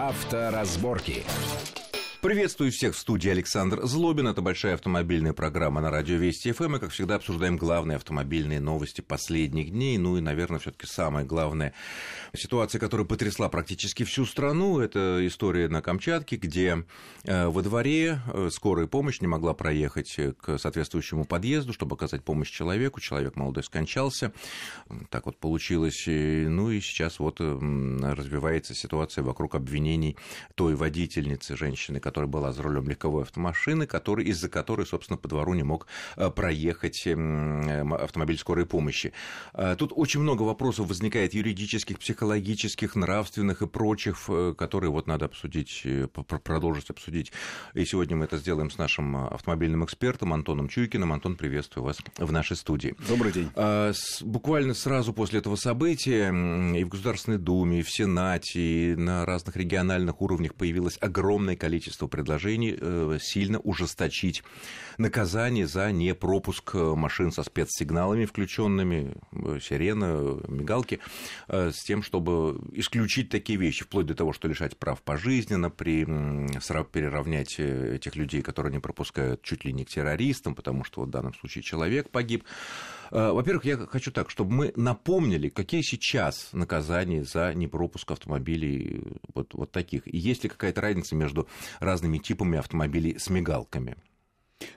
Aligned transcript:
Авторазборки. 0.00 1.26
Приветствую 2.22 2.70
всех 2.70 2.94
в 2.94 2.98
студии 2.98 3.30
Александр 3.30 3.80
Злобин. 3.86 4.28
Это 4.28 4.42
большая 4.42 4.74
автомобильная 4.74 5.32
программа 5.32 5.80
на 5.80 5.90
радио 5.90 6.16
Вести 6.16 6.52
ФМ. 6.52 6.76
И, 6.76 6.78
как 6.78 6.90
всегда, 6.90 7.14
обсуждаем 7.14 7.56
главные 7.56 7.96
автомобильные 7.96 8.60
новости 8.60 9.00
последних 9.00 9.70
дней. 9.70 9.96
Ну 9.96 10.18
и, 10.18 10.20
наверное, 10.20 10.58
все-таки 10.58 10.86
самое 10.86 11.24
главное 11.24 11.72
ситуация, 12.34 12.78
которая 12.78 13.06
потрясла 13.06 13.48
практически 13.48 14.04
всю 14.04 14.26
страну. 14.26 14.80
Это 14.80 15.26
история 15.26 15.68
на 15.68 15.80
Камчатке, 15.80 16.36
где 16.36 16.84
э, 17.24 17.46
во 17.46 17.62
дворе 17.62 18.20
э, 18.30 18.50
скорая 18.52 18.86
помощь 18.86 19.22
не 19.22 19.26
могла 19.26 19.54
проехать 19.54 20.14
к 20.42 20.58
соответствующему 20.58 21.24
подъезду, 21.24 21.72
чтобы 21.72 21.94
оказать 21.94 22.22
помощь 22.22 22.50
человеку. 22.50 23.00
Человек 23.00 23.36
молодой 23.36 23.64
скончался. 23.64 24.34
Так 25.08 25.24
вот 25.24 25.38
получилось. 25.38 26.04
Ну 26.06 26.70
и 26.70 26.82
сейчас 26.82 27.18
вот 27.18 27.40
развивается 27.40 28.74
ситуация 28.74 29.24
вокруг 29.24 29.54
обвинений 29.54 30.18
той 30.54 30.74
водительницы, 30.74 31.56
женщины, 31.56 31.98
была 32.10 32.52
за 32.52 32.62
рулем 32.62 32.88
легковой 32.88 33.22
автомашины, 33.22 33.86
который, 33.86 34.26
из-за 34.26 34.48
которой, 34.48 34.86
собственно, 34.86 35.16
по 35.16 35.28
двору 35.28 35.54
не 35.54 35.62
мог 35.62 35.86
э, 36.16 36.30
проехать 36.30 37.06
автомобиль 37.06 38.38
скорой 38.38 38.66
помощи. 38.66 39.12
Э, 39.54 39.76
тут 39.78 39.92
очень 39.94 40.20
много 40.20 40.42
вопросов 40.42 40.88
возникает 40.88 41.34
юридических, 41.34 41.98
психологических, 41.98 42.94
нравственных 42.96 43.62
и 43.62 43.66
прочих, 43.66 44.18
э, 44.28 44.54
которые 44.56 44.90
вот 44.90 45.06
надо 45.06 45.26
обсудить, 45.26 45.86
продолжить 46.42 46.90
обсудить. 46.90 47.32
И 47.74 47.84
сегодня 47.84 48.16
мы 48.16 48.24
это 48.24 48.38
сделаем 48.38 48.70
с 48.70 48.78
нашим 48.78 49.16
автомобильным 49.16 49.84
экспертом 49.84 50.32
Антоном 50.32 50.68
Чуйкиным. 50.68 51.12
Антон, 51.12 51.36
приветствую 51.36 51.84
вас 51.84 51.98
в 52.16 52.32
нашей 52.32 52.56
студии. 52.56 52.94
Добрый 53.08 53.32
день. 53.32 53.50
Буквально 54.22 54.74
сразу 54.74 55.12
после 55.12 55.40
этого 55.40 55.56
события 55.56 56.28
и 56.28 56.84
в 56.84 56.88
Государственной 56.88 57.38
Думе, 57.38 57.80
и 57.80 57.82
в 57.82 57.90
Сенате, 57.90 58.60
и 58.60 58.94
на 58.94 59.24
разных 59.26 59.56
региональных 59.56 60.20
уровнях 60.20 60.54
появилось 60.54 60.96
огромное 61.00 61.56
количество 61.56 61.99
количество 62.00 62.06
предложений 62.06 62.78
э, 62.80 63.18
сильно 63.20 63.58
ужесточить 63.58 64.42
наказание 64.98 65.66
за 65.66 65.92
непропуск 65.92 66.74
машин 66.74 67.32
со 67.32 67.42
спецсигналами 67.42 68.24
включенными, 68.24 69.14
э, 69.32 69.58
сирена, 69.60 70.40
мигалки, 70.48 70.98
э, 71.48 71.70
с 71.72 71.84
тем, 71.84 72.02
чтобы 72.02 72.60
исключить 72.72 73.28
такие 73.28 73.58
вещи, 73.58 73.84
вплоть 73.84 74.06
до 74.06 74.14
того, 74.14 74.32
что 74.32 74.48
лишать 74.48 74.76
прав 74.76 75.00
пожизненно, 75.02 75.70
при, 75.70 76.04
переравнять 76.04 77.58
этих 77.58 78.16
людей, 78.16 78.42
которые 78.42 78.72
не 78.72 78.80
пропускают 78.80 79.42
чуть 79.42 79.64
ли 79.64 79.72
не 79.72 79.84
к 79.84 79.88
террористам, 79.88 80.54
потому 80.54 80.84
что 80.84 81.02
в 81.02 81.10
данном 81.10 81.34
случае 81.34 81.62
человек 81.62 82.10
погиб. 82.10 82.44
Во-первых, 83.10 83.64
я 83.64 83.76
хочу 83.76 84.12
так, 84.12 84.30
чтобы 84.30 84.52
мы 84.52 84.72
напомнили, 84.76 85.48
какие 85.48 85.82
сейчас 85.82 86.50
наказания 86.52 87.24
за 87.24 87.54
непропуск 87.54 88.10
автомобилей 88.10 89.02
вот, 89.34 89.54
вот 89.54 89.72
таких. 89.72 90.06
И 90.06 90.16
есть 90.16 90.44
ли 90.44 90.50
какая-то 90.50 90.80
разница 90.80 91.14
между 91.14 91.48
разными 91.80 92.18
типами 92.18 92.58
автомобилей 92.58 93.18
с 93.18 93.28
мигалками. 93.30 93.96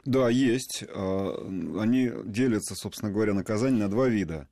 Да, 0.06 0.30
есть. 0.30 0.84
А, 0.90 1.36
они 1.80 2.12
делятся, 2.26 2.76
собственно 2.76 3.12
говоря, 3.12 3.34
наказание 3.34 3.84
на 3.84 3.90
два 3.90 4.08
вида. 4.08 4.48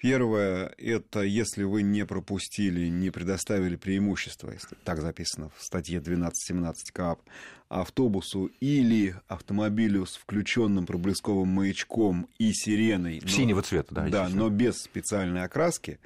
Первое– 0.00 0.72
это 0.78 1.20
если 1.20 1.62
вы 1.62 1.82
не 1.82 2.06
пропустили, 2.06 2.88
не 2.88 3.10
предоставили 3.10 3.76
преимущество, 3.76 4.50
если 4.50 4.74
так 4.82 5.00
записано 5.02 5.50
в 5.58 5.62
статье 5.62 6.00
12.17 6.00 6.74
КАП, 6.92 7.20
автобусу 7.68 8.50
или 8.60 9.14
автомобилю 9.28 10.06
с 10.06 10.16
включенным 10.16 10.86
проблесковым 10.86 11.48
маячком 11.48 12.28
и 12.38 12.52
сиреной. 12.54 13.20
Но, 13.22 13.28
Синего 13.28 13.62
цвета, 13.62 13.94
да. 13.94 14.08
Да, 14.08 14.28
но 14.30 14.48
без 14.48 14.76
специальной 14.82 15.44
окраски. 15.44 15.98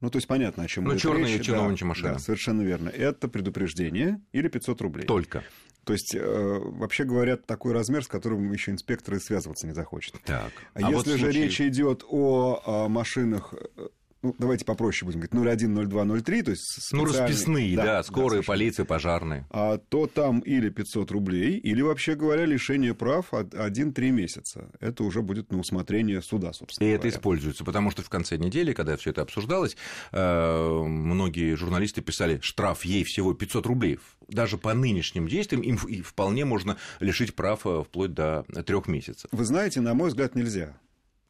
Ну, 0.00 0.10
то 0.10 0.18
есть 0.18 0.28
понятно, 0.28 0.62
о 0.62 0.68
чем 0.68 0.84
ну, 0.84 0.96
черная 0.96 1.38
чиновничья 1.40 1.84
да, 1.84 1.88
машина. 1.88 2.12
Да, 2.14 2.18
совершенно 2.20 2.62
верно. 2.62 2.90
Это 2.90 3.26
предупреждение 3.26 4.20
или 4.32 4.48
500 4.48 4.80
рублей. 4.80 5.06
Только. 5.06 5.42
То 5.84 5.92
есть, 5.94 6.14
э, 6.14 6.20
вообще 6.20 7.04
говоря, 7.04 7.36
такой 7.36 7.72
размер, 7.72 8.04
с 8.04 8.08
которым 8.08 8.50
еще 8.52 8.70
инспекторы 8.70 9.18
связываться 9.18 9.66
не 9.66 9.72
захочет. 9.72 10.14
Так. 10.24 10.52
А, 10.74 10.78
а 10.78 10.80
если 10.80 10.94
вот 10.94 11.06
же 11.06 11.18
случае... 11.18 11.44
речь 11.44 11.60
идет 11.60 12.04
о, 12.08 12.62
о 12.64 12.88
машинах 12.88 13.54
э, 13.76 13.88
ну, 14.22 14.34
давайте 14.38 14.64
попроще 14.64 15.06
будем 15.06 15.20
говорить, 15.20 15.62
01, 15.62 15.88
02, 15.88 16.20
03, 16.22 16.42
то 16.42 16.50
есть 16.50 16.92
Ну, 16.92 17.04
расписные, 17.04 17.76
да, 17.76 17.84
да 17.84 18.02
скорые, 18.02 18.42
да, 18.42 18.46
полиция, 18.46 18.84
пожарные. 18.84 19.46
А 19.50 19.78
то 19.78 20.06
там 20.06 20.40
или 20.40 20.68
500 20.68 21.10
рублей, 21.10 21.58
или, 21.58 21.82
вообще 21.82 22.14
говоря, 22.14 22.44
лишение 22.44 22.94
прав 22.94 23.32
1-3 23.32 24.10
месяца. 24.10 24.70
Это 24.80 25.04
уже 25.04 25.22
будет 25.22 25.50
на 25.50 25.58
усмотрение 25.58 26.22
суда, 26.22 26.52
собственно 26.52 26.86
И 26.86 26.90
говоря. 26.92 27.08
это 27.08 27.16
используется, 27.16 27.64
потому 27.64 27.90
что 27.90 28.02
в 28.02 28.08
конце 28.08 28.36
недели, 28.36 28.72
когда 28.72 28.96
все 28.96 29.10
это 29.10 29.22
обсуждалось, 29.22 29.76
э, 30.12 30.82
многие 30.82 31.54
журналисты 31.54 32.00
писали, 32.00 32.38
штраф 32.42 32.84
ей 32.84 33.04
всего 33.04 33.34
500 33.34 33.66
рублей. 33.66 33.98
Даже 34.28 34.56
по 34.56 34.72
нынешним 34.72 35.28
действиям 35.28 35.62
им 35.62 35.76
вполне 35.76 36.44
можно 36.44 36.76
лишить 37.00 37.34
прав 37.34 37.66
э, 37.66 37.82
вплоть 37.82 38.14
до 38.14 38.44
трех 38.64 38.86
месяцев. 38.86 39.28
Вы 39.32 39.44
знаете, 39.44 39.80
на 39.80 39.94
мой 39.94 40.08
взгляд, 40.08 40.34
нельзя. 40.34 40.76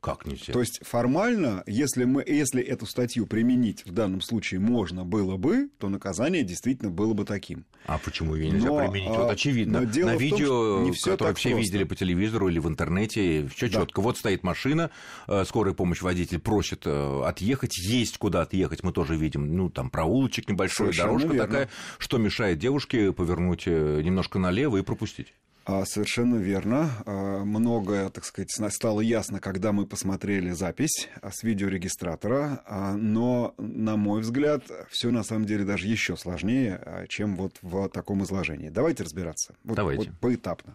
Как 0.02 0.26
нельзя? 0.26 0.52
То 0.52 0.58
есть 0.58 0.80
формально, 0.84 1.62
если, 1.64 2.02
мы, 2.02 2.24
если 2.26 2.60
эту 2.60 2.86
статью 2.86 3.24
применить 3.24 3.86
в 3.86 3.92
данном 3.92 4.20
случае 4.20 4.58
можно 4.58 5.04
было 5.04 5.36
бы, 5.36 5.68
то 5.78 5.88
наказание 5.88 6.42
действительно 6.42 6.90
было 6.90 7.14
бы 7.14 7.24
таким. 7.24 7.64
А 7.86 7.98
почему 7.98 8.34
ее 8.34 8.50
нельзя 8.50 8.66
но, 8.66 8.78
применить? 8.78 9.10
Вот 9.10 9.30
а, 9.30 9.30
очевидно. 9.30 9.82
Но 9.82 9.86
дело 9.86 10.08
На 10.08 10.16
видео, 10.16 10.48
том, 10.48 10.84
не 10.84 10.90
все 10.90 11.12
которое 11.12 11.34
все 11.34 11.50
просто. 11.50 11.64
видели 11.64 11.84
по 11.84 11.94
телевизору 11.94 12.48
или 12.48 12.58
в 12.58 12.66
интернете, 12.66 13.46
все 13.54 13.68
да. 13.68 13.78
четко. 13.78 14.00
Вот 14.00 14.18
стоит 14.18 14.42
машина, 14.42 14.90
э, 15.28 15.44
скорая 15.46 15.72
помощь 15.72 16.02
водитель 16.02 16.40
просит 16.40 16.82
э, 16.84 17.22
отъехать, 17.24 17.78
есть 17.78 18.18
куда 18.18 18.42
отъехать, 18.42 18.82
мы 18.82 18.92
тоже 18.92 19.14
видим, 19.14 19.54
ну 19.54 19.70
там 19.70 19.88
проулочек 19.88 20.48
небольшой, 20.48 20.86
Совершенно 20.86 21.10
дорожка 21.10 21.28
верно. 21.28 21.46
такая, 21.46 21.68
что 21.98 22.18
мешает 22.18 22.58
девушке 22.58 23.12
повернуть 23.12 23.62
э, 23.66 24.02
немножко 24.02 24.40
налево 24.40 24.78
и 24.78 24.82
пропустить. 24.82 25.32
А, 25.64 25.84
совершенно 25.84 26.36
верно. 26.36 26.90
А, 27.06 27.44
многое, 27.44 28.10
так 28.10 28.24
сказать, 28.24 28.50
стало 28.72 29.00
ясно, 29.00 29.38
когда 29.40 29.72
мы 29.72 29.86
посмотрели 29.86 30.50
запись 30.50 31.08
а, 31.20 31.30
с 31.30 31.42
видеорегистратора, 31.42 32.62
но, 32.96 33.54
на 33.58 33.96
мой 33.96 34.22
взгляд, 34.22 34.64
все 34.90 35.10
на 35.10 35.22
самом 35.22 35.46
деле 35.46 35.64
даже 35.64 35.86
еще 35.86 36.16
сложнее, 36.16 37.06
чем 37.08 37.36
вот 37.36 37.56
в 37.62 37.88
таком 37.88 38.24
изложении. 38.24 38.70
Давайте 38.70 39.04
разбираться. 39.04 39.54
Вот, 39.64 39.76
Давайте. 39.76 40.10
Вот 40.10 40.20
поэтапно. 40.20 40.74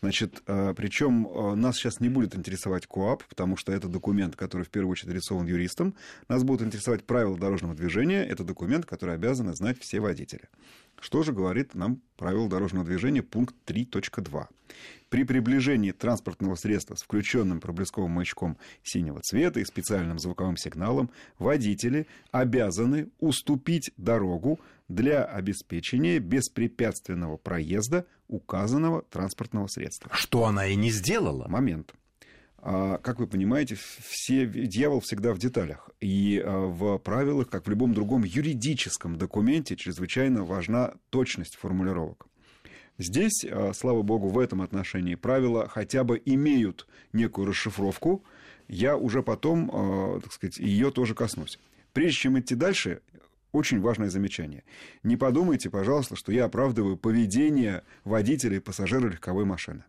Значит, 0.00 0.42
причем 0.44 1.58
нас 1.58 1.76
сейчас 1.76 1.98
не 1.98 2.10
будет 2.10 2.36
интересовать 2.36 2.86
КОАП, 2.86 3.24
потому 3.24 3.56
что 3.56 3.72
это 3.72 3.88
документ, 3.88 4.36
который 4.36 4.64
в 4.64 4.68
первую 4.68 4.92
очередь 4.92 5.10
адресован 5.10 5.46
юристам. 5.46 5.94
Нас 6.28 6.44
будут 6.44 6.66
интересовать 6.66 7.04
правила 7.04 7.38
дорожного 7.38 7.74
движения. 7.74 8.22
Это 8.22 8.44
документ, 8.44 8.84
который 8.84 9.14
обязаны 9.14 9.54
знать 9.54 9.78
все 9.80 10.00
водители. 10.00 10.42
Что 11.00 11.22
же 11.22 11.32
говорит 11.32 11.74
нам 11.74 12.00
правило 12.16 12.48
дорожного 12.48 12.84
движения 12.84 13.22
пункт 13.22 13.54
3.2? 13.66 14.46
При 15.10 15.22
приближении 15.24 15.92
транспортного 15.92 16.56
средства 16.56 16.96
с 16.96 17.02
включенным 17.02 17.60
проблесковым 17.60 18.12
маячком 18.12 18.58
синего 18.82 19.20
цвета 19.20 19.60
и 19.60 19.64
специальным 19.64 20.18
звуковым 20.18 20.56
сигналом 20.56 21.10
водители 21.38 22.06
обязаны 22.32 23.10
уступить 23.20 23.92
дорогу 23.96 24.58
для 24.88 25.24
обеспечения 25.24 26.18
беспрепятственного 26.18 27.36
проезда 27.36 28.06
указанного 28.28 29.02
транспортного 29.02 29.68
средства. 29.68 30.10
Что 30.12 30.46
она 30.46 30.66
и 30.66 30.74
не 30.74 30.90
сделала. 30.90 31.46
Момент. 31.48 31.94
А, 32.66 32.96
как 32.96 33.18
вы 33.18 33.26
понимаете, 33.26 33.76
все, 34.08 34.46
дьявол 34.46 35.00
всегда 35.00 35.34
в 35.34 35.38
деталях. 35.38 35.90
И 36.00 36.42
а, 36.42 36.66
в 36.66 36.96
правилах, 36.96 37.50
как 37.50 37.66
в 37.66 37.70
любом 37.70 37.92
другом 37.92 38.24
юридическом 38.24 39.18
документе, 39.18 39.76
чрезвычайно 39.76 40.44
важна 40.44 40.94
точность 41.10 41.56
формулировок. 41.56 42.26
Здесь, 42.96 43.44
а, 43.44 43.72
слава 43.74 44.00
богу, 44.00 44.28
в 44.28 44.38
этом 44.38 44.62
отношении 44.62 45.14
правила 45.14 45.68
хотя 45.68 46.04
бы 46.04 46.20
имеют 46.24 46.88
некую 47.12 47.48
расшифровку. 47.48 48.24
Я 48.66 48.96
уже 48.96 49.22
потом, 49.22 50.20
так 50.22 50.32
сказать, 50.32 50.56
ее 50.56 50.90
тоже 50.90 51.14
коснусь. 51.14 51.58
Прежде 51.92 52.16
чем 52.16 52.40
идти 52.40 52.54
дальше, 52.54 53.02
очень 53.52 53.82
важное 53.82 54.08
замечание. 54.08 54.64
Не 55.02 55.18
подумайте, 55.18 55.68
пожалуйста, 55.68 56.16
что 56.16 56.32
я 56.32 56.46
оправдываю 56.46 56.96
поведение 56.96 57.82
водителей 58.04 58.56
и 58.56 58.60
пассажиров 58.60 59.12
легковой 59.12 59.44
машины. 59.44 59.84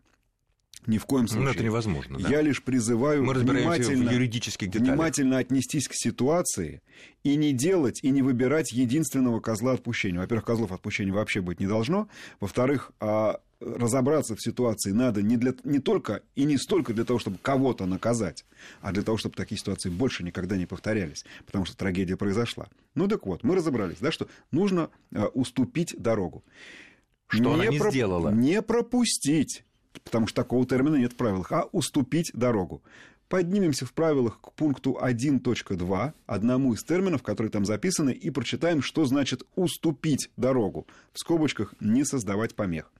Ни 0.86 0.98
в 0.98 1.06
коем 1.06 1.22
ну, 1.22 1.28
случае. 1.28 1.44
Но 1.44 1.50
это 1.50 1.64
невозможно. 1.64 2.18
Да? 2.18 2.28
Я 2.28 2.42
лишь 2.42 2.62
призываю 2.62 3.24
Мы 3.24 3.34
внимательно, 3.34 4.10
в 4.10 4.12
юридических 4.12 4.68
внимательно 4.68 5.38
отнестись 5.38 5.88
к 5.88 5.92
ситуации 5.94 6.82
и 7.24 7.36
не 7.36 7.52
делать, 7.52 8.00
и 8.02 8.10
не 8.10 8.22
выбирать 8.22 8.72
единственного 8.72 9.40
козла 9.40 9.72
отпущения. 9.72 10.20
Во-первых, 10.20 10.44
козлов 10.44 10.72
отпущения 10.72 11.12
вообще 11.12 11.40
быть 11.40 11.58
не 11.58 11.66
должно. 11.66 12.08
Во-вторых, 12.40 12.92
а, 13.00 13.40
разобраться 13.60 14.36
в 14.36 14.42
ситуации 14.42 14.92
надо 14.92 15.22
не, 15.22 15.36
для, 15.36 15.54
не 15.64 15.78
только 15.78 16.22
и 16.34 16.44
не 16.44 16.56
столько 16.56 16.92
для 16.92 17.04
того, 17.04 17.18
чтобы 17.18 17.38
кого-то 17.40 17.86
наказать, 17.86 18.44
а 18.80 18.92
для 18.92 19.02
того, 19.02 19.16
чтобы 19.16 19.34
такие 19.34 19.58
ситуации 19.58 19.88
больше 19.88 20.22
никогда 20.22 20.56
не 20.56 20.66
повторялись, 20.66 21.24
потому 21.46 21.64
что 21.64 21.76
трагедия 21.76 22.16
произошла. 22.16 22.68
Ну 22.94 23.08
так 23.08 23.26
вот, 23.26 23.42
мы 23.42 23.56
разобрались, 23.56 23.98
да, 24.00 24.12
что 24.12 24.28
нужно 24.50 24.90
а, 25.14 25.26
уступить 25.26 25.94
дорогу. 25.98 26.44
Что 27.28 27.42
не 27.42 27.54
она 27.54 27.66
не 27.66 27.78
про... 27.78 27.90
сделала? 27.90 28.30
Не 28.30 28.62
пропустить 28.62 29.64
потому 30.02 30.26
что 30.26 30.42
такого 30.42 30.66
термина 30.66 30.96
нет 30.96 31.12
в 31.12 31.16
правилах, 31.16 31.52
а 31.52 31.68
уступить 31.72 32.30
дорогу. 32.34 32.82
поднимемся 33.28 33.86
в 33.86 33.92
правилах 33.92 34.40
к 34.40 34.52
пункту 34.52 34.98
1.2, 35.02 36.12
одному 36.26 36.74
из 36.74 36.84
терминов, 36.84 37.22
которые 37.22 37.50
там 37.50 37.64
записаны, 37.64 38.10
и 38.10 38.30
прочитаем, 38.30 38.82
что 38.82 39.04
значит 39.04 39.42
«уступить 39.56 40.30
дорогу». 40.36 40.86
В 41.12 41.18
скобочках 41.18 41.74
«не 41.80 42.04
создавать 42.04 42.54
помех». 42.54 42.92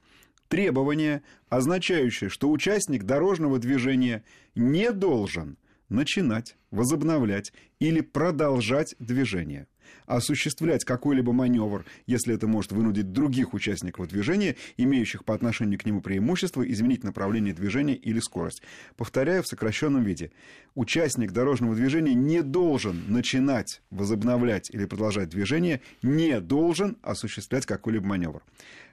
Требование, 0.49 1.23
означающее, 1.49 2.29
что 2.29 2.49
участник 2.49 3.03
дорожного 3.03 3.57
движения 3.59 4.23
не 4.55 4.91
должен 4.91 5.57
начинать, 5.87 6.57
возобновлять 6.71 7.53
или 7.79 8.01
продолжать 8.01 8.95
движение– 8.99 9.67
осуществлять 10.05 10.85
какой-либо 10.85 11.33
маневр, 11.33 11.85
если 12.05 12.33
это 12.33 12.47
может 12.47 12.71
вынудить 12.71 13.11
других 13.11 13.53
участников 13.53 14.07
движения, 14.07 14.55
имеющих 14.77 15.25
по 15.25 15.33
отношению 15.33 15.79
к 15.79 15.85
нему 15.85 16.01
преимущество, 16.01 16.69
изменить 16.69 17.03
направление 17.03 17.53
движения 17.53 17.95
или 17.95 18.19
скорость. 18.19 18.61
Повторяю 18.95 19.43
в 19.43 19.47
сокращенном 19.47 20.03
виде. 20.03 20.31
Участник 20.75 21.31
дорожного 21.31 21.75
движения 21.75 22.13
не 22.13 22.41
должен 22.41 23.03
начинать, 23.07 23.81
возобновлять 23.89 24.69
или 24.69 24.85
продолжать 24.85 25.29
движение, 25.29 25.81
не 26.01 26.39
должен 26.39 26.97
осуществлять 27.01 27.65
какой-либо 27.65 28.05
маневр. 28.05 28.41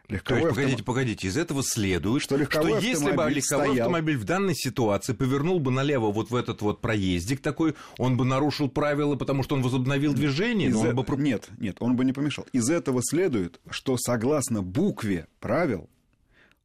Легковой 0.09 0.41
То 0.41 0.47
есть, 0.47 0.55
погодите, 0.55 0.75
автом... 0.75 0.85
погодите, 0.85 1.29
из 1.29 1.37
этого 1.37 1.63
следует, 1.63 2.23
что, 2.23 2.37
что 2.45 2.79
если 2.79 3.13
бы 3.13 3.31
легковой 3.31 3.43
стоял... 3.43 3.73
автомобиль 3.73 4.19
в 4.19 4.25
данной 4.25 4.55
ситуации 4.55 5.15
повернул 5.15 5.61
бы 5.61 5.71
налево 5.71 6.13
вот 6.13 6.31
в 6.31 6.35
этот 6.37 6.61
вот 6.61 6.83
проездик 6.83 7.41
такой, 7.41 7.75
он 7.97 8.19
бы 8.19 8.27
нарушил 8.27 8.69
правила, 8.69 9.17
потому 9.17 9.43
что 9.43 9.55
он 9.55 9.63
возобновил 9.63 10.13
движение, 10.13 10.69
из 10.69 10.75
но 10.75 10.81
он 10.91 10.95
бы... 10.95 11.17
Нет, 11.17 11.49
нет, 11.59 11.77
он 11.81 11.97
бы 11.97 12.05
не 12.05 12.13
помешал. 12.13 12.47
Из 12.53 12.69
этого 12.69 13.01
следует, 13.03 13.61
что 13.71 13.97
согласно 13.97 14.63
букве 14.63 15.27
правил, 15.41 15.89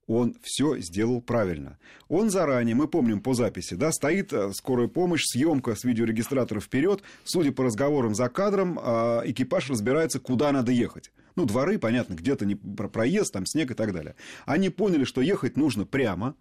он 0.09 0.35
все 0.41 0.77
сделал 0.79 1.21
правильно. 1.21 1.77
Он 2.07 2.31
заранее, 2.31 2.75
мы 2.75 2.87
помним 2.87 3.21
по 3.21 3.35
записи, 3.35 3.75
да, 3.75 3.91
стоит 3.91 4.33
э, 4.33 4.51
скорая 4.53 4.87
помощь, 4.87 5.23
съемка 5.23 5.75
с 5.75 5.83
видеорегистратора 5.83 6.59
вперед, 6.59 7.03
судя 7.23 7.51
по 7.51 7.63
разговорам 7.63 8.15
за 8.15 8.27
кадром, 8.27 8.79
а, 8.81 9.21
экипаж 9.23 9.69
разбирается, 9.69 10.19
куда 10.19 10.51
надо 10.51 10.71
ехать. 10.71 11.11
Ну, 11.35 11.45
дворы, 11.45 11.77
понятно, 11.77 12.15
где-то 12.15 12.47
не 12.47 12.55
проезд, 12.55 13.31
там 13.31 13.45
снег 13.45 13.69
и 13.69 13.73
так 13.75 13.93
далее. 13.93 14.15
Они 14.45 14.69
поняли, 14.69 15.03
что 15.03 15.21
ехать 15.21 15.57
нужно 15.57 15.85
прямо, 15.85 16.35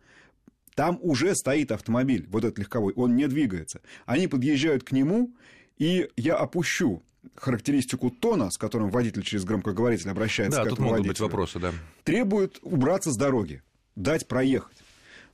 там 0.74 0.98
уже 1.02 1.34
стоит 1.34 1.70
автомобиль, 1.70 2.26
вот 2.30 2.44
этот 2.44 2.58
легковой, 2.58 2.94
он 2.94 3.16
не 3.16 3.28
двигается. 3.28 3.82
Они 4.06 4.28
подъезжают 4.28 4.82
к 4.82 4.92
нему, 4.92 5.34
и 5.78 6.08
я 6.16 6.36
опущу 6.36 7.02
характеристику 7.34 8.10
тона, 8.10 8.50
с 8.50 8.58
которым 8.58 8.90
водитель 8.90 9.22
через 9.22 9.44
громкоговоритель 9.44 10.10
обращается 10.10 10.58
да, 10.58 10.64
к 10.64 10.72
этому 10.72 10.88
тут 10.88 10.96
могут 10.96 11.06
быть 11.06 11.20
вопросы, 11.20 11.58
да. 11.58 11.72
Требует 12.04 12.58
убраться 12.62 13.12
с 13.12 13.16
дороги, 13.16 13.62
дать 13.96 14.26
проехать. 14.26 14.76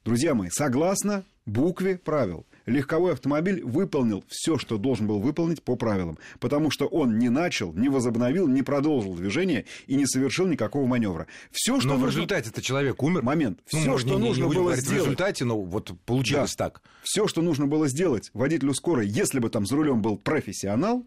Друзья 0.04 0.34
мои, 0.34 0.50
согласно 0.50 1.24
букве 1.46 1.96
правил, 1.96 2.46
легковой 2.66 3.12
автомобиль 3.12 3.62
выполнил 3.62 4.24
все, 4.28 4.58
что 4.58 4.78
должен 4.78 5.06
был 5.06 5.20
выполнить 5.20 5.62
по 5.62 5.76
правилам, 5.76 6.18
потому 6.40 6.70
что 6.70 6.86
он 6.86 7.18
не 7.18 7.28
начал, 7.28 7.72
не 7.72 7.88
возобновил, 7.88 8.48
не 8.48 8.62
продолжил 8.62 9.14
движение 9.14 9.64
и 9.86 9.94
не 9.94 10.06
совершил 10.06 10.46
никакого 10.46 10.86
маневра. 10.86 11.26
Все, 11.50 11.78
что 11.78 11.88
но 11.88 11.94
нужно... 11.94 12.06
в 12.06 12.10
результате 12.10 12.50
это 12.50 12.62
человек 12.62 13.02
умер. 13.02 13.22
Момент. 13.22 13.60
Ну, 13.72 13.78
все, 13.78 13.98
что 13.98 14.14
не, 14.14 14.18
нужно 14.18 14.44
не 14.44 14.54
было 14.54 14.76
сделать. 14.76 15.02
В 15.02 15.04
результате, 15.04 15.44
но 15.44 15.60
вот 15.60 15.92
получилось 16.04 16.54
да. 16.56 16.64
так. 16.70 16.82
Все, 17.02 17.26
что 17.26 17.42
нужно 17.42 17.66
было 17.66 17.88
сделать 17.88 18.30
водителю 18.34 18.74
скорой, 18.74 19.06
если 19.06 19.38
бы 19.38 19.50
там 19.50 19.66
за 19.66 19.76
рулем 19.76 20.02
был 20.02 20.16
профессионал, 20.16 21.06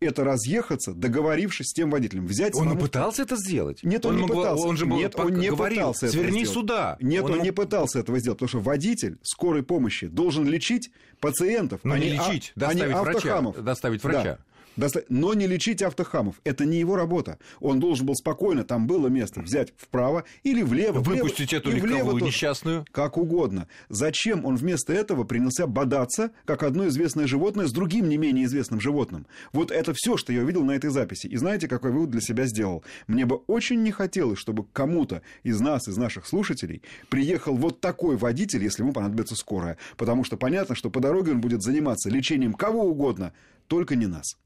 это 0.00 0.24
разъехаться, 0.24 0.92
договорившись 0.92 1.68
с 1.68 1.72
тем 1.72 1.90
водителем. 1.90 2.26
Взять 2.26 2.54
он 2.54 2.64
самому... 2.64 2.80
пытался 2.80 3.22
это 3.22 3.36
сделать? 3.36 3.82
Нет, 3.82 4.04
он, 4.06 4.14
он 4.14 4.20
не 4.20 4.26
мог... 4.26 4.36
пытался. 4.36 4.66
Он 4.66 4.76
же 4.76 4.86
был, 4.86 4.96
Нет, 4.96 5.14
он 5.16 5.34
не 5.34 5.50
говорил, 5.50 5.78
пытался 5.78 6.08
сверни 6.08 6.42
этого 6.42 6.54
сюда. 6.54 6.96
Нет, 7.00 7.24
он, 7.24 7.30
он 7.32 7.36
мог... 7.38 7.44
не 7.44 7.52
пытался 7.52 7.98
этого 7.98 8.18
сделать, 8.18 8.38
потому 8.38 8.48
что 8.48 8.60
водитель 8.60 9.18
скорой 9.22 9.62
помощи 9.62 10.06
должен 10.06 10.46
лечить 10.46 10.90
пациентов, 11.20 11.80
ну, 11.82 11.94
а 11.94 11.98
не 11.98 12.10
лечить, 12.10 12.52
а... 12.56 12.60
доставить, 12.60 12.94
а 12.94 13.02
врача, 13.02 13.42
доставить 13.60 14.04
врача. 14.04 14.22
Да 14.24 14.38
но 15.08 15.34
не 15.34 15.46
лечить 15.46 15.82
автохамов. 15.82 16.40
Это 16.44 16.64
не 16.64 16.78
его 16.78 16.96
работа. 16.96 17.38
Он 17.60 17.80
должен 17.80 18.06
был 18.06 18.14
спокойно, 18.14 18.64
там 18.64 18.86
было 18.86 19.08
место, 19.08 19.40
взять 19.40 19.72
вправо 19.76 20.24
или 20.44 20.62
влево. 20.62 21.00
Выпустить 21.00 21.50
влево, 21.50 21.60
эту 21.60 21.70
легковую 21.70 22.24
несчастную. 22.24 22.86
Как 22.92 23.16
угодно. 23.16 23.68
Зачем 23.88 24.44
он 24.44 24.56
вместо 24.56 24.92
этого 24.92 25.24
принялся 25.24 25.66
бодаться, 25.66 26.30
как 26.44 26.62
одно 26.62 26.86
известное 26.88 27.26
животное, 27.26 27.66
с 27.66 27.72
другим 27.72 28.08
не 28.08 28.16
менее 28.16 28.46
известным 28.46 28.80
животным? 28.80 29.26
Вот 29.52 29.70
это 29.70 29.92
все, 29.94 30.16
что 30.16 30.32
я 30.32 30.42
увидел 30.42 30.64
на 30.64 30.72
этой 30.72 30.90
записи. 30.90 31.26
И 31.26 31.36
знаете, 31.36 31.68
какой 31.68 31.90
вывод 31.90 32.10
для 32.10 32.20
себя 32.20 32.46
сделал? 32.46 32.84
Мне 33.06 33.26
бы 33.26 33.36
очень 33.46 33.82
не 33.82 33.90
хотелось, 33.90 34.38
чтобы 34.38 34.64
кому-то 34.72 35.22
из 35.42 35.60
нас, 35.60 35.88
из 35.88 35.96
наших 35.96 36.26
слушателей, 36.26 36.82
приехал 37.08 37.56
вот 37.56 37.80
такой 37.80 38.16
водитель, 38.16 38.62
если 38.62 38.82
ему 38.82 38.92
понадобится 38.92 39.34
скорая. 39.34 39.76
Потому 39.96 40.24
что 40.24 40.36
понятно, 40.36 40.74
что 40.74 40.90
по 40.90 41.00
дороге 41.00 41.32
он 41.32 41.40
будет 41.40 41.62
заниматься 41.62 42.10
лечением 42.10 42.54
кого 42.54 42.84
угодно, 42.84 43.32
только 43.66 43.96
не 43.96 44.06
нас. 44.06 44.36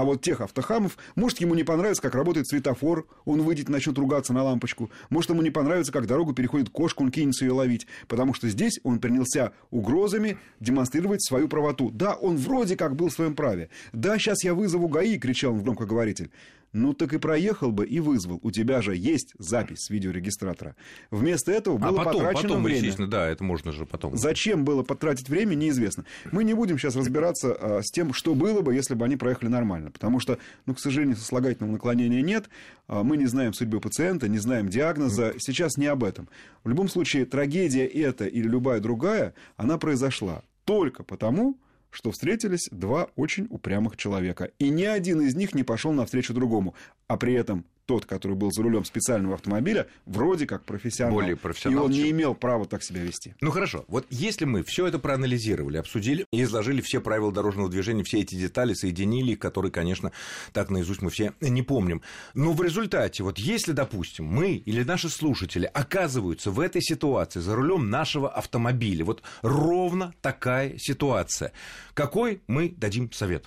А 0.00 0.04
вот 0.04 0.22
тех 0.22 0.40
автохамов, 0.40 0.96
может, 1.14 1.42
ему 1.42 1.54
не 1.54 1.62
понравится, 1.62 2.00
как 2.00 2.14
работает 2.14 2.48
светофор, 2.48 3.06
он 3.26 3.42
выйдет 3.42 3.68
и 3.68 3.72
начнет 3.72 3.98
ругаться 3.98 4.32
на 4.32 4.42
лампочку. 4.42 4.90
Может, 5.10 5.28
ему 5.28 5.42
не 5.42 5.50
понравится, 5.50 5.92
как 5.92 6.06
дорогу 6.06 6.32
переходит 6.32 6.70
кошка, 6.70 7.02
он 7.02 7.10
кинется 7.10 7.44
ее 7.44 7.52
ловить. 7.52 7.86
Потому 8.08 8.32
что 8.32 8.48
здесь 8.48 8.80
он 8.82 8.98
принялся 8.98 9.52
угрозами 9.70 10.38
демонстрировать 10.58 11.22
свою 11.22 11.48
правоту. 11.48 11.90
Да, 11.90 12.14
он 12.14 12.38
вроде 12.38 12.78
как 12.78 12.96
был 12.96 13.10
в 13.10 13.12
своем 13.12 13.34
праве. 13.34 13.68
Да, 13.92 14.18
сейчас 14.18 14.42
я 14.42 14.54
вызову 14.54 14.88
ГАИ, 14.88 15.18
кричал 15.18 15.52
он 15.52 15.58
в 15.58 15.64
громкоговоритель. 15.64 16.30
Ну 16.72 16.92
так 16.94 17.12
и 17.12 17.18
проехал 17.18 17.72
бы 17.72 17.84
и 17.84 17.98
вызвал. 17.98 18.38
У 18.42 18.50
тебя 18.50 18.80
же 18.80 18.94
есть 18.94 19.34
запись 19.38 19.80
с 19.80 19.90
видеорегистратора. 19.90 20.76
Вместо 21.10 21.50
этого 21.50 21.76
а 21.76 21.90
было 21.90 22.02
а 22.02 22.04
потом, 22.04 22.22
потрачено 22.22 22.48
потом, 22.48 22.62
время. 22.62 22.78
естественно, 22.78 23.08
да, 23.08 23.28
это 23.28 23.42
можно 23.42 23.72
же 23.72 23.86
потом. 23.86 24.16
Зачем 24.16 24.64
было 24.64 24.82
потратить 24.82 25.28
время, 25.28 25.56
неизвестно. 25.56 26.04
Мы 26.30 26.44
не 26.44 26.54
будем 26.54 26.78
сейчас 26.78 26.94
разбираться 26.94 27.52
а, 27.52 27.82
с 27.82 27.90
тем, 27.90 28.12
что 28.12 28.34
было 28.34 28.60
бы, 28.60 28.74
если 28.74 28.94
бы 28.94 29.04
они 29.04 29.16
проехали 29.16 29.48
нормально. 29.48 29.90
Потому 29.90 30.20
что, 30.20 30.38
ну, 30.66 30.74
к 30.74 30.80
сожалению, 30.80 31.16
сослагательного 31.16 31.72
наклонения 31.72 32.22
нет. 32.22 32.48
А, 32.86 33.02
мы 33.02 33.16
не 33.16 33.26
знаем 33.26 33.52
судьбы 33.52 33.80
пациента, 33.80 34.28
не 34.28 34.38
знаем 34.38 34.68
диагноза. 34.68 35.34
Сейчас 35.38 35.76
не 35.76 35.86
об 35.86 36.04
этом. 36.04 36.28
В 36.62 36.68
любом 36.68 36.88
случае, 36.88 37.26
трагедия 37.26 37.86
эта 37.86 38.26
или 38.26 38.46
любая 38.46 38.80
другая, 38.80 39.34
она 39.56 39.76
произошла 39.76 40.42
только 40.64 41.02
потому, 41.02 41.58
что 41.90 42.10
встретились 42.10 42.68
два 42.70 43.08
очень 43.16 43.46
упрямых 43.50 43.96
человека. 43.96 44.50
И 44.58 44.68
ни 44.70 44.84
один 44.84 45.20
из 45.20 45.34
них 45.34 45.54
не 45.54 45.62
пошел 45.62 45.92
навстречу 45.92 46.34
другому. 46.34 46.74
А 47.06 47.16
при 47.16 47.34
этом 47.34 47.64
тот, 47.90 48.06
который 48.06 48.36
был 48.36 48.52
за 48.52 48.62
рулем 48.62 48.84
специального 48.84 49.34
автомобиля, 49.34 49.88
вроде 50.06 50.46
как 50.46 50.64
профессионал. 50.64 51.12
Более 51.16 51.34
профессионал. 51.34 51.82
И 51.82 51.86
он 51.86 51.92
чем... 51.92 52.04
не 52.04 52.10
имел 52.12 52.36
права 52.36 52.64
так 52.64 52.84
себя 52.84 53.02
вести. 53.02 53.34
Ну 53.40 53.50
хорошо, 53.50 53.84
вот 53.88 54.06
если 54.10 54.44
мы 54.44 54.62
все 54.62 54.86
это 54.86 55.00
проанализировали, 55.00 55.76
обсудили 55.76 56.24
и 56.32 56.44
изложили 56.44 56.82
все 56.82 57.00
правила 57.00 57.32
дорожного 57.32 57.68
движения, 57.68 58.04
все 58.04 58.20
эти 58.20 58.36
детали, 58.36 58.74
соединили 58.74 59.34
которые, 59.34 59.72
конечно, 59.72 60.12
так 60.52 60.70
наизусть 60.70 61.02
мы 61.02 61.10
все 61.10 61.32
не 61.40 61.62
помним. 61.62 62.00
Но 62.34 62.52
в 62.52 62.62
результате, 62.62 63.24
вот 63.24 63.38
если, 63.38 63.72
допустим, 63.72 64.24
мы 64.24 64.52
или 64.52 64.84
наши 64.84 65.08
слушатели 65.08 65.68
оказываются 65.74 66.52
в 66.52 66.60
этой 66.60 66.82
ситуации 66.82 67.40
за 67.40 67.56
рулем 67.56 67.90
нашего 67.90 68.30
автомобиля, 68.30 69.04
вот 69.04 69.24
ровно 69.42 70.14
такая 70.22 70.78
ситуация, 70.78 71.50
какой 71.94 72.40
мы 72.46 72.68
дадим 72.68 73.10
совет? 73.10 73.46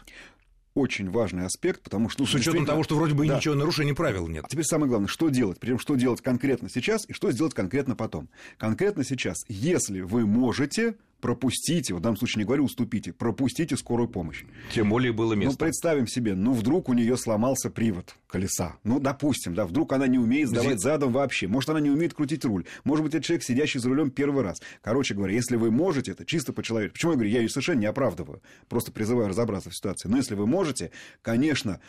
Очень 0.75 1.09
важный 1.09 1.45
аспект, 1.45 1.81
потому 1.81 2.09
что... 2.09 2.25
С 2.25 2.33
учетом 2.33 2.65
того, 2.65 2.83
что 2.83 2.95
вроде 2.95 3.13
бы 3.13 3.27
да. 3.27 3.37
ничего 3.37 3.55
нарушений 3.55 3.93
правил 3.93 4.27
нет. 4.27 4.45
А 4.45 4.49
теперь 4.49 4.65
самое 4.65 4.89
главное, 4.89 5.07
что 5.07 5.29
делать? 5.29 5.59
Причем, 5.59 5.79
что 5.79 5.95
делать 5.95 6.21
конкретно 6.21 6.69
сейчас 6.69 7.07
и 7.07 7.13
что 7.13 7.31
сделать 7.31 7.53
конкретно 7.53 7.95
потом. 7.95 8.29
Конкретно 8.57 9.03
сейчас, 9.03 9.37
если 9.47 10.01
вы 10.01 10.25
можете, 10.25 10.95
пропустите, 11.23 11.93
в 11.93 12.01
данном 12.01 12.17
случае 12.17 12.41
не 12.41 12.45
говорю 12.45 12.65
уступите, 12.65 13.13
пропустите 13.13 13.77
скорую 13.77 14.09
помощь. 14.09 14.43
Тем 14.73 14.89
более 14.89 15.13
было 15.13 15.31
место. 15.35 15.53
Ну, 15.53 15.57
представим 15.57 16.05
себе, 16.05 16.35
ну, 16.35 16.51
вдруг 16.51 16.89
у 16.89 16.93
нее 16.93 17.15
сломался 17.15 17.69
привод 17.69 18.17
колеса. 18.27 18.75
Ну, 18.83 18.99
допустим, 18.99 19.55
да, 19.55 19.65
вдруг 19.65 19.93
она 19.93 20.07
не 20.07 20.19
умеет 20.19 20.49
сдавать 20.49 20.81
задом 20.81 21.13
вообще. 21.13 21.47
Может, 21.47 21.69
она 21.69 21.79
не 21.79 21.89
умеет 21.89 22.13
крутить 22.13 22.43
руль. 22.43 22.65
Может 22.83 23.05
быть, 23.05 23.15
это 23.15 23.23
человек, 23.23 23.45
сидящий 23.45 23.79
за 23.79 23.87
рулем 23.87 24.11
первый 24.11 24.43
раз. 24.43 24.61
Короче 24.81 25.13
говоря, 25.13 25.33
если 25.33 25.55
вы 25.55 25.71
можете, 25.71 26.11
это 26.11 26.25
чисто 26.25 26.51
по-человечески. 26.51 26.95
Почему 26.95 27.11
я 27.13 27.15
говорю, 27.15 27.31
я 27.31 27.39
ее 27.39 27.47
совершенно 27.47 27.79
не 27.79 27.85
оправдываю. 27.85 28.41
Просто 28.67 28.91
призываю 28.91 29.29
разобраться 29.29 29.69
в 29.69 29.75
ситуации. 29.77 30.09
Но 30.09 30.17
если 30.17 30.35
вы 30.35 30.45
можете, 30.45 30.91
конечно, 31.21 31.79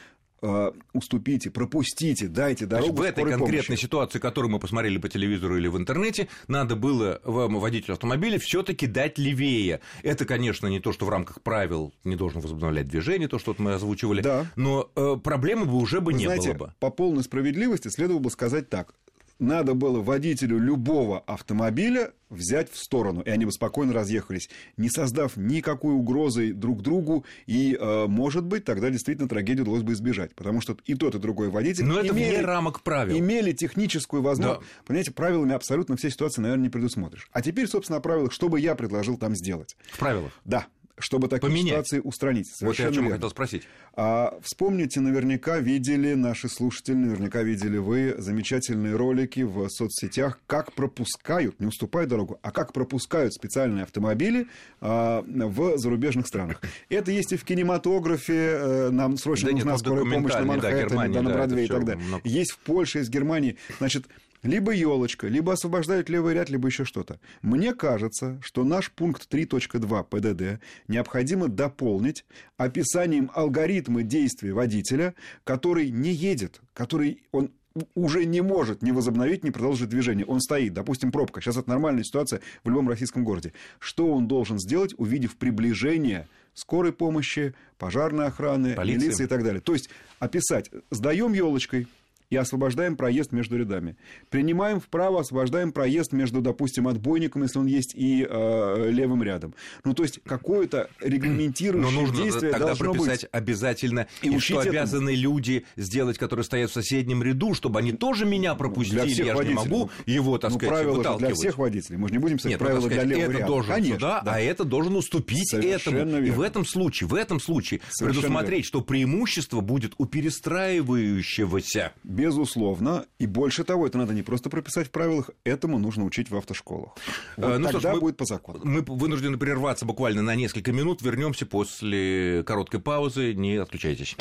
Э, 0.46 0.72
уступите, 0.92 1.50
пропустите, 1.50 2.28
дайте 2.28 2.66
дорогу. 2.66 2.96
в 2.96 3.00
этой 3.00 3.24
конкретной 3.24 3.62
помощи. 3.62 3.80
ситуации, 3.80 4.18
которую 4.18 4.52
мы 4.52 4.58
посмотрели 4.58 4.98
по 4.98 5.08
телевизору 5.08 5.56
или 5.56 5.68
в 5.68 5.78
интернете, 5.78 6.28
надо 6.48 6.76
было 6.76 7.18
вам, 7.24 7.58
водителю 7.58 7.94
автомобиля, 7.94 8.38
все-таки 8.38 8.86
дать 8.86 9.16
левее. 9.16 9.80
Это, 10.02 10.26
конечно, 10.26 10.66
не 10.66 10.80
то, 10.80 10.92
что 10.92 11.06
в 11.06 11.08
рамках 11.08 11.40
правил 11.40 11.94
не 12.04 12.14
должен 12.14 12.42
возобновлять 12.42 12.88
движение, 12.88 13.26
то, 13.26 13.38
что 13.38 13.54
мы 13.56 13.72
озвучивали, 13.72 14.20
да. 14.20 14.44
но 14.54 14.90
э, 14.94 15.16
проблемы 15.24 15.64
бы 15.64 15.76
уже 15.76 16.02
бы 16.02 16.12
Вы 16.12 16.18
не 16.18 16.24
знаете, 16.26 16.52
было 16.52 16.66
бы. 16.66 16.74
По 16.78 16.90
полной 16.90 17.22
справедливости 17.22 17.88
следовало 17.88 18.20
бы 18.20 18.30
сказать 18.30 18.68
так 18.68 18.92
надо 19.38 19.74
было 19.74 20.00
водителю 20.00 20.58
любого 20.58 21.20
автомобиля 21.20 22.12
взять 22.30 22.70
в 22.70 22.76
сторону, 22.76 23.22
и 23.22 23.30
они 23.30 23.44
бы 23.44 23.52
спокойно 23.52 23.92
разъехались, 23.92 24.48
не 24.76 24.90
создав 24.90 25.36
никакой 25.36 25.94
угрозы 25.94 26.52
друг 26.52 26.82
другу, 26.82 27.24
и, 27.46 27.76
э, 27.78 28.06
может 28.06 28.44
быть, 28.44 28.64
тогда 28.64 28.90
действительно 28.90 29.28
трагедию 29.28 29.62
удалось 29.62 29.82
бы 29.82 29.92
избежать, 29.92 30.34
потому 30.34 30.60
что 30.60 30.76
и 30.84 30.94
тот, 30.94 31.14
и 31.14 31.18
другой 31.18 31.48
водитель 31.48 31.84
Но 31.84 31.94
имели, 32.00 32.06
это 32.06 32.14
вне 32.14 32.40
рамок 32.40 32.82
правил. 32.82 33.16
имели 33.16 33.52
техническую 33.52 34.22
возможность. 34.22 34.60
Да. 34.60 34.82
Понимаете, 34.86 35.12
правилами 35.12 35.54
абсолютно 35.54 35.96
все 35.96 36.10
ситуации, 36.10 36.40
наверное, 36.40 36.64
не 36.64 36.70
предусмотришь. 36.70 37.28
А 37.32 37.42
теперь, 37.42 37.66
собственно, 37.68 37.98
о 37.98 38.00
правилах, 38.00 38.32
что 38.32 38.48
бы 38.48 38.58
я 38.58 38.74
предложил 38.74 39.16
там 39.16 39.34
сделать. 39.34 39.76
В 39.92 39.98
правилах? 39.98 40.32
Да. 40.44 40.66
Чтобы 40.98 41.28
такие 41.28 41.50
Поменять. 41.50 41.86
ситуации 41.86 42.00
устранить. 42.00 42.48
Вот 42.60 42.78
я 42.78 42.88
о 42.88 42.92
чем 42.92 43.02
верно. 43.04 43.16
хотел 43.16 43.30
спросить. 43.30 43.64
А 43.94 44.38
вспомните, 44.42 45.00
наверняка 45.00 45.58
видели 45.58 46.14
наши 46.14 46.48
слушатели, 46.48 46.94
наверняка 46.94 47.42
видели 47.42 47.78
вы 47.78 48.14
замечательные 48.18 48.96
ролики 48.96 49.40
в 49.40 49.68
соцсетях, 49.68 50.40
как 50.46 50.72
пропускают, 50.72 51.60
не 51.60 51.66
уступают 51.66 52.10
дорогу, 52.10 52.38
а 52.42 52.50
как 52.50 52.72
пропускают 52.72 53.34
специальные 53.34 53.84
автомобили 53.84 54.48
а, 54.80 55.24
в 55.26 55.78
зарубежных 55.78 56.26
странах. 56.26 56.60
Это 56.88 57.10
есть 57.10 57.32
и 57.32 57.36
в 57.36 57.44
кинематографе, 57.44 58.34
э, 58.34 58.90
нам 58.90 59.16
срочно 59.16 59.48
Да 59.48 59.52
нет, 59.52 59.64
нужна 59.64 59.72
ну, 59.72 59.78
скорая 59.78 60.14
помощь 60.14 60.32
на 60.32 60.44
Манхэттене, 60.44 61.08
да, 61.08 61.22
на 61.22 61.28
да, 61.30 61.34
Бродвее 61.34 61.64
и 61.64 61.68
так 61.68 61.84
далее. 61.84 62.04
много. 62.04 62.28
Есть 62.28 62.52
в 62.52 62.58
Польше, 62.58 62.98
есть 62.98 63.10
в 63.10 63.12
Германии. 63.12 63.56
Значит, 63.78 64.06
либо 64.44 64.72
елочка, 64.72 65.26
либо 65.26 65.54
освобождают 65.54 66.08
левый 66.08 66.34
ряд, 66.34 66.50
либо 66.50 66.68
еще 66.68 66.84
что-то. 66.84 67.18
Мне 67.42 67.74
кажется, 67.74 68.38
что 68.42 68.62
наш 68.62 68.92
пункт 68.92 69.26
3.2 69.32 70.04
ПДД 70.04 70.62
необходимо 70.86 71.48
дополнить 71.48 72.24
описанием 72.56 73.30
алгоритма 73.34 74.02
действий 74.02 74.52
водителя, 74.52 75.14
который 75.42 75.90
не 75.90 76.12
едет, 76.12 76.60
который 76.74 77.22
он 77.32 77.50
уже 77.94 78.24
не 78.24 78.40
может 78.40 78.82
не 78.82 78.92
возобновить, 78.92 79.42
не 79.42 79.50
продолжить 79.50 79.88
движение. 79.88 80.24
Он 80.26 80.40
стоит, 80.40 80.74
допустим, 80.74 81.10
пробка. 81.10 81.40
Сейчас 81.40 81.56
это 81.56 81.68
нормальная 81.68 82.04
ситуация 82.04 82.40
в 82.62 82.68
любом 82.68 82.88
российском 82.88 83.24
городе. 83.24 83.52
Что 83.80 84.12
он 84.12 84.28
должен 84.28 84.60
сделать, 84.60 84.94
увидев 84.96 85.36
приближение 85.36 86.28
скорой 86.52 86.92
помощи, 86.92 87.54
пожарной 87.78 88.26
охраны, 88.26 88.74
Полиции. 88.74 89.06
милиции 89.06 89.24
и 89.24 89.26
так 89.26 89.42
далее. 89.42 89.60
То 89.60 89.72
есть 89.72 89.90
описать, 90.20 90.70
сдаем 90.90 91.32
елочкой, 91.32 91.88
и 92.34 92.36
освобождаем 92.36 92.96
проезд 92.96 93.30
между 93.30 93.56
рядами. 93.56 93.96
Принимаем 94.28 94.80
вправо, 94.80 95.20
освобождаем 95.20 95.70
проезд 95.70 96.12
между, 96.12 96.40
допустим, 96.40 96.88
отбойником, 96.88 97.42
если 97.42 97.60
он 97.60 97.66
есть, 97.66 97.94
и 97.94 98.26
э, 98.28 98.90
левым 98.90 99.22
рядом. 99.22 99.54
Ну, 99.84 99.94
то 99.94 100.02
есть, 100.02 100.18
какое-то 100.24 100.90
Но 101.00 101.06
регламентирующее 101.08 102.00
нужно 102.00 102.16
действие 102.16 102.50
тогда 102.50 102.66
должно 102.66 102.92
прописать 102.92 103.20
быть. 103.22 103.28
обязательно, 103.30 104.06
И 104.22 104.34
и, 104.34 104.38
что 104.40 104.60
этому. 104.60 104.70
обязаны 104.70 105.14
люди 105.14 105.64
сделать, 105.76 106.18
которые 106.18 106.44
стоят 106.44 106.70
в 106.70 106.72
соседнем 106.74 107.22
ряду, 107.22 107.54
чтобы 107.54 107.78
они 107.78 107.92
тоже 107.92 108.26
меня 108.26 108.54
пропустили. 108.56 108.94
Для 109.00 109.04
всех 109.06 109.26
Я 109.26 109.36
же 109.36 109.44
не 109.44 109.54
водителей. 109.54 109.70
могу 109.78 109.90
его, 110.06 110.38
так 110.38 110.50
ну, 110.50 110.56
сказать, 110.58 110.74
правила 110.74 110.96
же 110.96 111.00
для 111.02 111.10
выталкивать. 111.12 111.36
всех 111.38 111.58
водителей. 111.58 111.98
Мы 111.98 112.08
же 112.08 112.14
не 112.14 112.18
будем 112.18 112.36
писать 112.38 112.50
Нет, 112.50 112.60
ну, 112.60 112.66
правила 112.66 112.88
для 112.88 112.96
сказать, 112.96 113.08
левого 113.16 113.30
это 113.30 113.38
ряда. 113.38 113.46
должен 113.46 113.74
Конечно, 113.74 113.94
сюда, 113.94 114.22
да. 114.24 114.32
а 114.34 114.40
это 114.40 114.64
должен 114.64 114.96
уступить 114.96 115.48
Совершенно 115.50 115.96
этому. 115.98 116.18
И 116.18 116.22
верно. 116.22 116.36
в 116.36 116.40
этом 116.40 116.66
случае, 116.66 117.08
в 117.08 117.14
этом 117.14 117.38
случае 117.40 117.80
Совершенно 117.90 118.22
предусмотреть, 118.22 118.64
что 118.64 118.80
преимущество 118.80 119.60
будет 119.60 119.92
у 119.98 120.06
перестраивающегося. 120.06 121.92
Безусловно. 122.24 123.04
И 123.18 123.26
больше 123.26 123.64
того, 123.64 123.86
это 123.86 123.98
надо 123.98 124.14
не 124.14 124.22
просто 124.22 124.48
прописать 124.48 124.86
в 124.88 124.90
правилах, 124.90 125.28
этому 125.44 125.78
нужно 125.78 126.04
учить 126.04 126.30
в 126.30 126.36
автошколах. 126.36 126.94
Вот 127.36 127.46
Э, 127.46 127.58
ну 127.58 127.68
что 127.68 127.78
ж, 127.78 127.82
тогда 127.82 127.94
мы- 127.94 128.00
будет 128.00 128.16
по 128.16 128.24
закону. 128.24 128.60
Мы 128.64 128.80
вынуждены 128.80 129.36
прерваться 129.36 129.84
буквально 129.84 130.22
на 130.22 130.34
несколько 130.34 130.72
минут. 130.72 131.02
Вернемся 131.02 131.44
после 131.44 132.42
короткой 132.44 132.80
паузы. 132.80 133.34
Не 133.34 133.56
отключайтесь. 133.56 134.16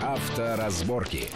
Авторазборки. 0.00 1.28